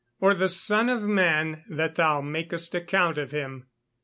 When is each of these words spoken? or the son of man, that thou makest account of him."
or 0.19 0.33
the 0.33 0.49
son 0.49 0.89
of 0.89 1.03
man, 1.03 1.63
that 1.69 1.93
thou 1.93 2.21
makest 2.21 2.73
account 2.73 3.19
of 3.19 3.29
him." 3.29 3.67